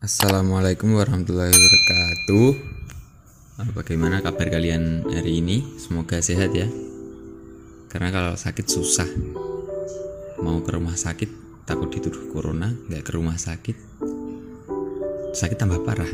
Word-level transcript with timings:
Assalamualaikum 0.00 0.96
warahmatullahi 0.96 1.52
wabarakatuh. 1.52 2.48
Eh, 3.60 3.68
Bagaimana 3.76 4.24
kabar 4.24 4.48
kalian 4.48 5.04
hari 5.04 5.44
ini? 5.44 5.60
Semoga 5.76 6.24
sehat 6.24 6.56
ya. 6.56 6.64
Karena 7.92 8.08
kalau 8.08 8.32
sakit 8.32 8.64
susah. 8.64 9.04
Mau 10.40 10.64
ke 10.64 10.72
rumah 10.72 10.96
sakit 10.96 11.28
takut 11.68 11.92
dituduh 11.92 12.32
corona, 12.32 12.72
nggak 12.88 13.04
ke 13.04 13.12
rumah 13.12 13.36
sakit 13.36 13.76
sakit 15.36 15.60
tambah 15.60 15.84
parah. 15.84 16.08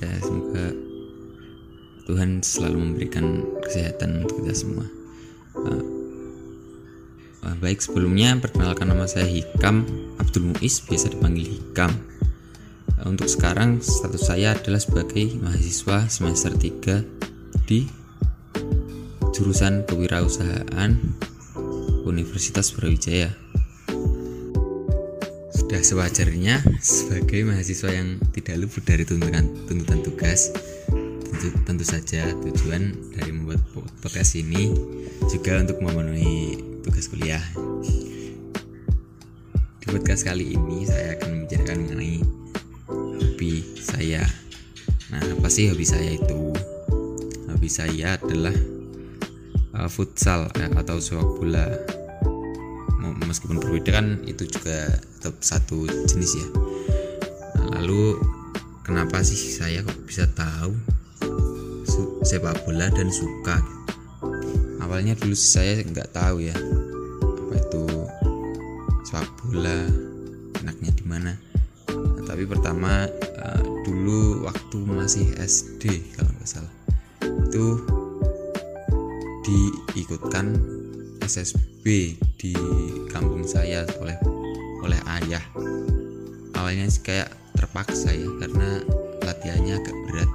Ya 0.00 0.16
semoga 0.24 0.72
Tuhan 2.08 2.40
selalu 2.40 2.76
memberikan 2.88 3.44
kesehatan 3.60 4.24
untuk 4.24 4.40
kita 4.40 4.56
semua. 4.56 4.88
Eh, 5.60 5.84
eh, 7.52 7.56
baik 7.60 7.84
sebelumnya 7.84 8.32
perkenalkan 8.40 8.88
nama 8.88 9.04
saya 9.04 9.28
Hikam 9.28 9.84
Abdul 10.16 10.56
Muiz 10.56 10.80
biasa 10.88 11.12
dipanggil 11.12 11.60
Hikam. 11.60 12.19
Untuk 13.08 13.32
sekarang 13.32 13.80
status 13.80 14.28
saya 14.28 14.52
adalah 14.52 14.76
sebagai 14.76 15.32
mahasiswa 15.40 16.04
semester 16.12 16.52
3 16.52 17.64
di 17.64 17.88
jurusan 19.32 19.88
kewirausahaan 19.88 21.00
Universitas 22.04 22.76
Brawijaya. 22.76 23.32
Sudah 25.56 25.80
sewajarnya 25.80 26.60
sebagai 26.82 27.48
mahasiswa 27.48 27.88
yang 27.88 28.20
tidak 28.36 28.68
luput 28.68 28.84
dari 28.84 29.08
tuntutan 29.08 29.48
tuntutan 29.64 30.04
tugas. 30.04 30.52
Tentu, 30.90 31.56
tentu 31.64 31.84
saja 31.88 32.36
tujuan 32.36 32.92
dari 33.16 33.32
membuat 33.32 33.64
podcast 34.04 34.36
ini 34.36 34.76
juga 35.30 35.56
untuk 35.56 35.80
memenuhi 35.80 36.60
tugas 36.84 37.08
kuliah. 37.08 37.40
Di 39.80 39.86
podcast 39.88 40.28
kali 40.28 40.52
ini 40.52 40.84
saya 40.84 41.16
akan 41.16 41.28
membicarakan 41.32 41.76
mengenai 41.86 42.40
hobi 43.40 43.64
saya. 43.80 44.20
Nah, 45.08 45.24
apa 45.24 45.48
sih 45.48 45.72
hobi 45.72 45.80
saya 45.80 46.12
itu? 46.12 46.52
Hobi 47.48 47.72
saya 47.72 48.20
adalah 48.20 48.52
uh, 49.80 49.88
futsal 49.88 50.52
ya, 50.60 50.68
atau 50.76 51.00
sepak 51.00 51.24
bola. 51.40 51.64
Meskipun 53.24 53.64
berbeda 53.64 53.96
kan 53.96 54.20
itu 54.28 54.44
juga 54.44 54.92
tetap 54.92 55.40
satu 55.40 55.88
jenis 55.88 56.36
ya. 56.36 56.46
Lalu 57.80 58.20
kenapa 58.84 59.24
sih 59.24 59.40
saya 59.40 59.88
kok 59.88 59.96
bisa 60.04 60.28
tahu 60.36 60.76
sepak 62.20 62.60
bola 62.68 62.92
dan 62.92 63.08
suka? 63.08 63.56
Awalnya 64.84 65.16
dulu 65.16 65.32
saya 65.32 65.80
nggak 65.80 66.12
tahu 66.12 66.44
ya 66.44 66.56
apa 67.24 67.54
itu 67.56 67.84
sepak 69.08 69.32
bola 69.40 69.88
enaknya 70.60 70.92
di 70.92 71.04
mana 71.08 71.32
Nah, 71.90 72.22
tapi 72.26 72.44
pertama 72.46 73.08
dulu 73.90 74.46
waktu 74.46 74.78
masih 74.86 75.26
SD 75.34 76.14
kalau 76.14 76.30
nggak 76.38 76.46
salah. 76.46 76.74
Itu 77.50 77.82
diikutkan 79.42 80.54
SSB 81.26 82.14
di 82.38 82.54
kampung 83.10 83.42
saya 83.42 83.82
oleh 83.98 84.14
oleh 84.86 85.00
ayah. 85.18 85.42
Awalnya 86.54 86.86
sih 86.86 87.02
kayak 87.02 87.34
terpaksa 87.58 88.14
ya 88.14 88.30
karena 88.38 88.78
latihannya 89.26 89.74
agak 89.82 89.96
berat. 90.06 90.30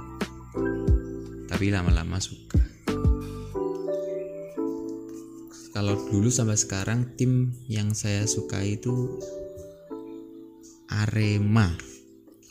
Tapi 1.48 1.72
lama-lama 1.72 2.20
suka. 2.20 2.60
Kalau 5.72 5.96
dulu 6.12 6.28
sampai 6.28 6.60
sekarang 6.60 7.16
tim 7.16 7.56
yang 7.72 7.96
saya 7.96 8.28
suka 8.28 8.60
itu 8.60 9.16
Arema. 10.92 11.95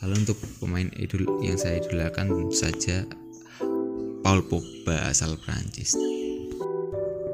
Lalu 0.04 0.14
untuk 0.28 0.38
pemain 0.60 0.88
idol 1.00 1.40
yang 1.40 1.56
saya 1.56 1.80
idolakan 1.80 2.28
tentu 2.28 2.52
saja 2.52 3.08
Paul 4.20 4.44
Pogba 4.44 5.08
asal 5.08 5.40
Prancis. 5.40 5.96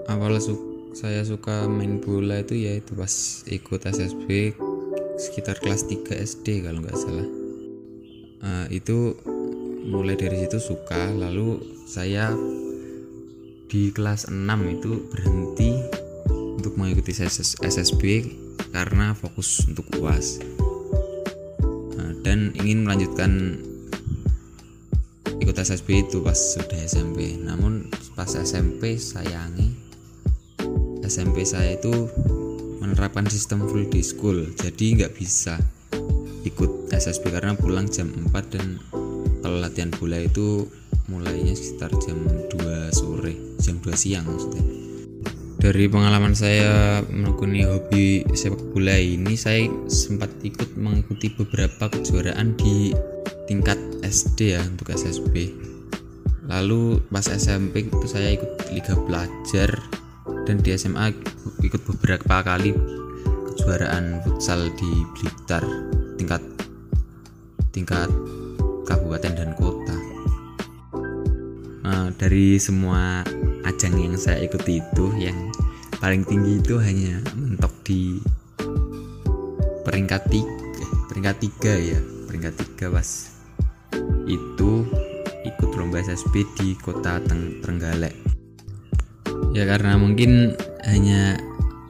Awal 0.07 0.39
su- 0.39 0.95
saya 0.95 1.25
suka 1.25 1.67
main 1.67 1.99
bola 1.99 2.45
itu 2.45 2.55
ya 2.55 2.79
itu 2.79 2.93
pas 2.95 3.43
ikut 3.49 3.81
SSB 3.83 4.55
sekitar 5.17 5.59
kelas 5.59 5.89
3 5.89 6.15
SD 6.23 6.63
kalau 6.63 6.85
nggak 6.85 6.99
salah. 6.99 7.29
Eh, 8.43 8.67
itu 8.79 9.17
mulai 9.83 10.15
dari 10.15 10.39
situ 10.47 10.63
suka 10.63 11.11
lalu 11.11 11.59
saya 11.91 12.31
di 13.67 13.91
kelas 13.91 14.31
6 14.31 14.39
itu 14.71 15.11
berhenti 15.11 15.75
untuk 16.31 16.79
mengikuti 16.79 17.11
SS 17.11 17.59
SSB 17.65 18.03
karena 18.71 19.17
fokus 19.17 19.67
untuk 19.67 19.91
UAS 19.99 20.39
Nah, 20.39 20.72
dan 22.23 22.55
ingin 22.57 22.87
melanjutkan 22.87 23.59
ikut 25.43 25.57
SSB 25.59 26.07
itu 26.07 26.23
pas 26.23 26.39
sudah 26.39 26.79
SMP 26.87 27.39
namun 27.39 27.91
pas 28.15 28.31
SMP 28.31 28.95
sayangi 28.97 29.83
SMP 31.03 31.43
saya 31.45 31.77
itu 31.77 32.09
menerapkan 32.81 33.29
sistem 33.29 33.69
full 33.69 33.85
day 33.91 34.01
school. 34.01 34.49
Jadi 34.57 34.97
nggak 34.97 35.13
bisa 35.13 35.61
ikut 36.47 36.89
SSB 36.89 37.29
karena 37.31 37.53
pulang 37.53 37.87
jam 37.87 38.09
4 38.11 38.33
dan 38.49 38.81
kalau 39.45 39.61
latihan 39.61 39.93
bola 39.95 40.19
itu 40.19 40.67
mulainya 41.07 41.55
sekitar 41.55 41.93
jam 42.01 42.17
2 42.49 42.91
sore 42.91 43.35
jam 43.63 43.79
2 43.79 43.93
siang 43.95 44.27
maksudnya 44.27 44.65
dari 45.63 45.87
pengalaman 45.87 46.35
saya 46.35 47.07
menekuni 47.07 47.63
hobi 47.63 48.27
sepak 48.35 48.75
bola 48.75 48.99
ini 48.99 49.39
saya 49.39 49.71
sempat 49.87 50.35
ikut 50.43 50.75
mengikuti 50.75 51.31
beberapa 51.31 51.87
kejuaraan 51.87 52.59
di 52.59 52.91
tingkat 53.47 53.79
SD 54.03 54.59
ya 54.59 54.63
untuk 54.67 54.91
SSB 54.91 55.55
lalu 56.51 56.99
pas 57.15 57.31
SMP 57.31 57.87
itu 57.87 58.07
saya 58.11 58.35
ikut 58.35 58.75
liga 58.75 58.99
pelajar 59.07 59.71
dan 60.51 60.59
di 60.59 60.75
SMA 60.75 61.15
ikut 61.63 61.83
beberapa 61.95 62.43
kali 62.43 62.75
kejuaraan 63.55 64.19
futsal 64.27 64.67
di 64.75 64.91
Blitar 65.15 65.63
tingkat 66.19 66.43
tingkat 67.71 68.11
kabupaten 68.83 69.33
dan 69.39 69.55
kota. 69.55 69.95
Nah, 71.87 72.11
dari 72.19 72.59
semua 72.59 73.23
ajang 73.69 73.95
yang 73.99 74.15
saya 74.19 74.43
ikuti 74.43 74.83
itu 74.83 75.07
yang 75.19 75.51
paling 76.03 76.27
tinggi 76.27 76.59
itu 76.59 76.79
hanya 76.83 77.23
mentok 77.39 77.73
di 77.87 78.19
peringkat 79.87 80.23
tiga 80.31 80.87
peringkat 81.11 81.37
tiga 81.39 81.73
ya 81.77 81.99
peringkat 82.27 82.55
tiga 82.59 82.87
pas 82.91 83.09
itu 84.27 84.71
ikut 85.43 85.71
lomba 85.75 86.03
SSB 86.03 86.47
di 86.59 86.75
kota 86.79 87.23
Teng 87.23 87.63
Trenggalek 87.63 88.15
ya 89.55 89.69
karena 89.69 89.99
mungkin 89.99 90.57
hanya 90.89 91.39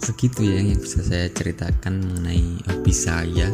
segitu 0.03 0.45
ya 0.45 0.59
yang 0.61 0.81
bisa 0.83 1.01
saya 1.01 1.31
ceritakan 1.31 2.03
mengenai 2.03 2.59
hobi 2.69 2.93
saya 2.93 3.49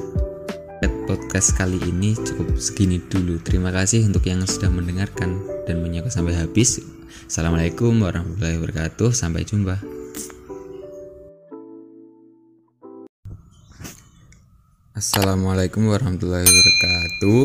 podcast 1.08 1.56
kali 1.56 1.80
ini 1.88 2.12
cukup 2.20 2.60
segini 2.60 3.00
dulu. 3.00 3.40
Terima 3.40 3.72
kasih 3.72 4.04
untuk 4.04 4.28
yang 4.28 4.44
sudah 4.44 4.68
mendengarkan 4.68 5.40
dan 5.64 5.80
menyimak 5.80 6.12
sampai 6.12 6.36
habis. 6.36 6.84
Assalamualaikum 7.08 8.04
warahmatullahi 8.04 8.60
wabarakatuh. 8.60 9.10
Sampai 9.16 9.48
jumpa. 9.48 9.80
Assalamualaikum 14.92 15.88
warahmatullahi 15.88 16.44
wabarakatuh. 16.44 17.42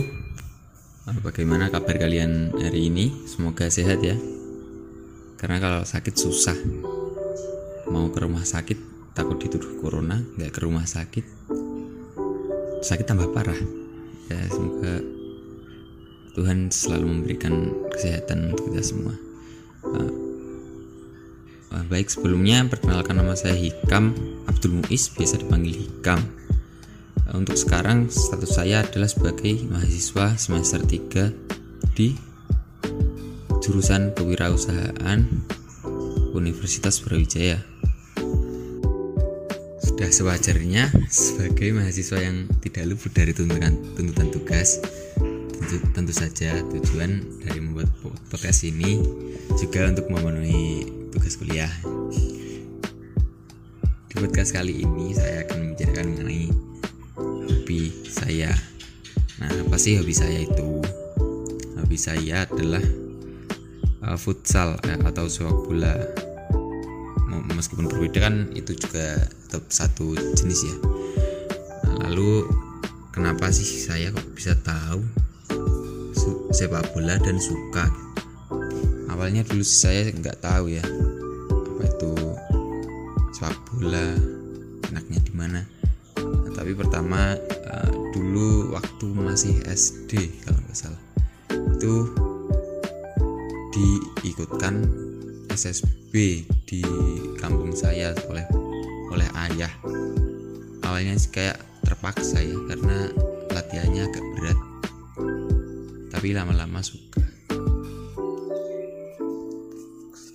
Bagaimana 1.24 1.72
kabar 1.72 1.96
kalian 1.96 2.52
hari 2.60 2.92
ini? 2.92 3.14
Semoga 3.24 3.72
sehat 3.72 4.04
ya. 4.04 4.20
Karena 5.40 5.64
kalau 5.64 5.82
sakit 5.88 6.16
susah. 6.16 6.58
Mau 7.88 8.12
ke 8.12 8.20
rumah 8.20 8.44
sakit 8.44 9.12
takut 9.16 9.40
dituduh 9.40 9.80
corona, 9.80 10.20
nggak 10.40 10.52
ke 10.52 10.60
rumah 10.66 10.84
sakit 10.84 11.44
sakit 12.84 13.08
tambah 13.08 13.32
parah 13.32 13.56
ya 14.28 14.44
semoga 14.52 15.00
Tuhan 16.36 16.68
selalu 16.68 17.06
memberikan 17.08 17.72
kesehatan 17.96 18.52
untuk 18.52 18.76
kita 18.76 18.84
semua 18.84 19.16
Eh, 21.74 21.84
baik 21.92 22.08
sebelumnya 22.08 22.64
perkenalkan 22.72 23.20
nama 23.20 23.36
saya 23.36 23.58
Hikam 23.58 24.16
Abdul 24.48 24.80
Muiz 24.80 25.12
biasa 25.12 25.44
dipanggil 25.44 25.76
Hikam. 25.84 26.24
Eh, 27.28 27.36
untuk 27.36 27.60
sekarang 27.60 28.08
status 28.08 28.56
saya 28.56 28.88
adalah 28.88 29.12
sebagai 29.12 29.68
mahasiswa 29.68 30.40
semester 30.40 30.80
3 30.86 31.34
di 31.98 32.16
jurusan 33.60 34.16
kewirausahaan 34.16 35.20
Universitas 36.32 37.04
Brawijaya. 37.04 37.60
Sudah 39.84 40.10
sewajarnya 40.10 40.90
sebagai 41.12 41.76
mahasiswa 41.76 42.18
yang 42.24 42.48
tidak 42.64 42.96
luput 42.96 43.12
dari 43.14 43.36
tuntutan 43.36 43.78
tuntutan 43.94 44.32
tugas 44.34 44.82
tentu, 45.64 45.80
tentu 45.96 46.12
saja 46.14 46.60
tujuan 46.76 47.24
dari 47.40 47.64
membuat 47.64 47.88
podcast 48.28 48.68
ini 48.68 49.00
juga 49.56 49.88
untuk 49.88 50.12
memenuhi 50.12 50.84
tugas 51.16 51.40
kuliah. 51.40 51.72
Di 54.12 54.16
podcast 54.20 54.52
kali 54.52 54.84
ini 54.84 55.16
saya 55.16 55.48
akan 55.48 55.58
membicarakan 55.64 56.06
mengenai 56.12 56.52
hobi 57.16 57.96
saya. 58.12 58.52
Nah 59.40 59.48
apa 59.48 59.80
sih 59.80 59.96
hobi 60.04 60.12
saya 60.12 60.44
itu? 60.44 60.84
Hobi 61.80 61.96
saya 61.96 62.44
adalah 62.44 62.84
uh, 64.04 64.20
futsal 64.20 64.76
eh, 64.84 65.00
atau 65.00 65.32
sepak 65.32 65.64
bola. 65.64 65.96
Meskipun 67.56 67.88
berbeda 67.88 68.20
kan 68.20 68.52
itu 68.52 68.76
juga 68.76 69.16
tetap 69.48 69.72
satu 69.72 70.12
jenis 70.36 70.60
ya. 70.68 70.76
Nah, 71.88 72.12
lalu 72.12 72.52
kenapa 73.16 73.48
sih 73.56 73.66
saya 73.66 74.12
kok 74.12 74.28
bisa 74.36 74.60
tahu 74.60 75.23
sepak 76.54 76.86
bola 76.94 77.18
dan 77.18 77.42
suka 77.42 77.90
awalnya 79.10 79.42
dulu 79.42 79.66
saya 79.66 80.14
nggak 80.14 80.38
tahu 80.46 80.70
ya 80.70 80.86
apa 80.86 81.84
itu 81.90 82.14
sepak 83.34 83.58
bola 83.74 84.14
enaknya 84.94 85.20
di 85.26 85.34
mana. 85.34 85.62
Nah, 86.22 86.52
tapi 86.54 86.78
pertama 86.78 87.34
uh, 87.66 87.90
dulu 88.14 88.78
waktu 88.78 89.06
masih 89.18 89.58
SD 89.66 90.46
kalau 90.46 90.62
nggak 90.62 90.78
salah 90.78 91.02
itu 91.50 91.96
diikutkan 93.74 94.86
SSB 95.50 96.46
di 96.70 96.86
kampung 97.42 97.74
saya 97.74 98.14
oleh 98.30 98.46
oleh 99.10 99.30
ayah. 99.50 99.74
Awalnya 100.86 101.18
kayak 101.34 101.58
terpaksa 101.82 102.38
ya 102.38 102.58
karena 102.70 103.10
latihannya 103.50 104.06
agak 104.06 104.26
berat 104.38 104.60
tapi 106.24 106.40
lama-lama 106.40 106.80
suka. 106.80 107.20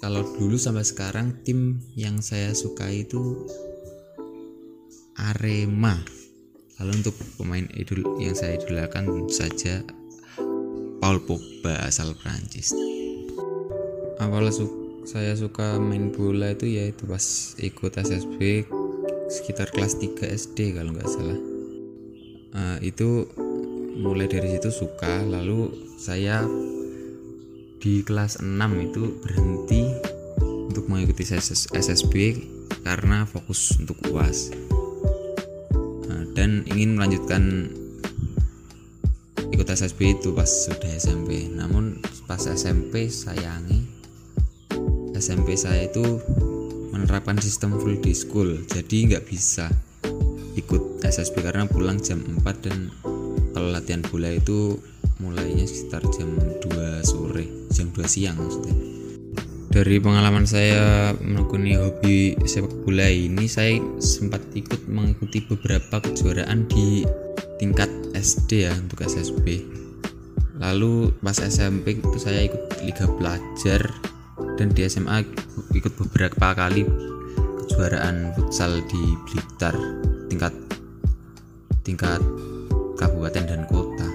Kalau 0.05 0.21
dulu 0.37 0.61
sampai 0.61 0.85
sekarang 0.85 1.41
tim 1.49 1.81
yang 1.97 2.21
saya 2.21 2.53
suka 2.53 2.93
itu 2.93 3.49
Arema. 5.17 5.97
Lalu 6.77 6.93
untuk 6.93 7.17
pemain 7.41 7.65
idol 7.73 8.05
yang 8.21 8.37
saya 8.37 8.61
idolakan 8.61 9.09
tentu 9.09 9.33
saja 9.33 9.81
Paul 11.01 11.25
Pogba 11.25 11.81
asal 11.89 12.13
Prancis 12.21 12.77
awal 14.21 14.53
suka 14.53 15.09
saya 15.09 15.33
suka 15.41 15.81
main 15.81 16.13
bola 16.13 16.53
itu 16.53 16.69
ya 16.69 16.85
itu 16.85 17.09
pas 17.09 17.57
ikut 17.65 17.97
SSB 17.97 18.69
sekitar 19.33 19.73
kelas 19.73 19.97
3 19.97 20.37
SD 20.37 20.77
kalau 20.77 20.93
nggak 20.93 21.09
salah. 21.09 21.41
Uh, 22.53 22.77
itu 22.85 23.25
mulai 23.99 24.31
dari 24.31 24.55
situ 24.55 24.71
suka 24.71 25.27
lalu 25.27 25.69
saya 25.99 26.47
di 27.83 28.07
kelas 28.07 28.39
6 28.39 28.55
itu 28.87 29.03
berhenti 29.23 29.83
untuk 30.71 30.87
mengikuti 30.87 31.27
SSB 31.75 32.15
karena 32.87 33.27
fokus 33.27 33.75
untuk 33.77 33.99
UAS 34.09 34.55
uh, 36.09 36.25
dan 36.39 36.63
ingin 36.71 36.95
melanjutkan 36.95 37.75
ikut 39.51 39.67
SSB 39.67 40.23
itu 40.23 40.31
pas 40.31 40.47
sudah 40.47 40.95
SMP 40.95 41.51
namun 41.51 41.99
pas 42.31 42.41
SMP 42.41 43.11
sayangi 43.11 43.99
SMP 45.19 45.59
saya 45.59 45.91
itu 45.91 46.23
menerapkan 46.95 47.35
sistem 47.43 47.75
full 47.75 47.99
day 47.99 48.15
school. 48.15 48.63
Jadi 48.71 49.11
nggak 49.11 49.27
bisa 49.27 49.67
ikut 50.55 51.03
SSB 51.03 51.43
karena 51.43 51.67
pulang 51.67 51.99
jam 51.99 52.23
4 52.23 52.65
dan 52.65 52.95
kalau 53.55 53.69
latihan 53.73 54.05
bola 54.05 54.33
itu 54.33 54.79
mulainya 55.19 55.67
sekitar 55.67 56.03
jam 56.15 56.31
2 56.39 57.03
sore 57.03 57.45
jam 57.75 57.91
2 57.91 58.05
siang 58.07 58.37
maksudnya. 58.39 58.77
Dari 59.69 60.01
pengalaman 60.01 60.49
saya 60.49 61.13
menekuni 61.21 61.77
hobi 61.77 62.35
sepak 62.49 62.73
bola 62.83 63.07
ini 63.07 63.45
saya 63.47 63.77
sempat 64.01 64.41
ikut 64.57 64.89
mengikuti 64.89 65.45
beberapa 65.45 66.01
kejuaraan 66.01 66.65
di 66.73 67.05
tingkat 67.61 67.91
SD 68.17 68.71
ya 68.71 68.73
untuk 68.75 69.03
SSB 69.05 69.79
lalu 70.59 71.15
pas 71.23 71.39
SMP 71.39 72.03
itu 72.03 72.19
saya 72.19 72.47
ikut 72.47 72.83
liga 72.83 73.07
pelajar 73.07 73.83
dan 74.59 74.75
di 74.75 74.83
SMA 74.91 75.23
ikut 75.75 75.95
beberapa 75.95 76.55
kali 76.55 76.83
kejuaraan 77.63 78.35
futsal 78.35 78.83
di 78.91 79.03
Blitar 79.27 79.75
tingkat 80.27 80.51
tingkat 81.87 82.19
kabupaten 82.99 83.45
dan 83.47 83.63
kota. 83.71 84.09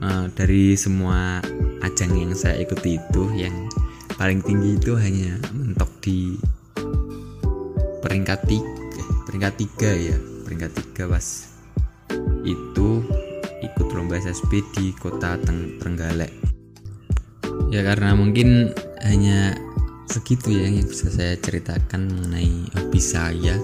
Nah, 0.00 0.26
dari 0.32 0.72
semua 0.74 1.44
ajang 1.84 2.16
yang 2.16 2.32
saya 2.32 2.64
ikuti 2.64 2.96
itu 2.96 3.22
yang 3.36 3.68
paling 4.16 4.40
tinggi 4.40 4.80
itu 4.80 4.96
hanya 4.96 5.36
mentok 5.52 5.90
di 6.00 6.40
peringkat 8.00 8.40
tiga 8.48 8.72
eh, 8.96 9.08
peringkat 9.28 9.54
tiga 9.60 9.90
ya 9.92 10.16
peringkat 10.44 10.70
tiga 10.76 11.08
pas 11.12 11.26
itu 12.44 12.88
ikut 13.64 13.88
lomba 13.96 14.20
SSB 14.20 14.60
di 14.76 14.92
kota 14.96 15.40
Teng 15.40 15.80
Trenggalek. 15.80 16.32
Ya 17.72 17.80
karena 17.80 18.12
mungkin 18.12 18.76
hanya 19.00 19.56
segitu 20.08 20.52
ya 20.52 20.68
yang 20.68 20.84
bisa 20.84 21.08
saya 21.08 21.34
ceritakan 21.40 22.12
mengenai 22.12 22.68
hobi 22.76 23.00
saya 23.00 23.56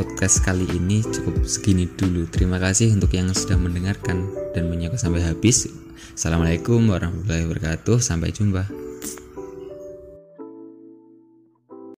podcast 0.00 0.40
kali 0.40 0.64
ini 0.64 1.04
cukup 1.04 1.44
segini 1.44 1.84
dulu. 1.84 2.24
Terima 2.32 2.56
kasih 2.56 2.96
untuk 2.96 3.12
yang 3.12 3.28
sudah 3.36 3.60
mendengarkan 3.60 4.32
dan 4.56 4.72
menyimak 4.72 4.96
sampai 4.96 5.20
habis. 5.20 5.68
Assalamualaikum 6.16 6.88
warahmatullahi 6.88 7.44
wabarakatuh. 7.44 8.00
Sampai 8.00 8.32
jumpa 8.32 8.64